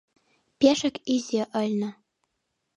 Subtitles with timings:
[0.59, 1.89] Пешак изи ыльна.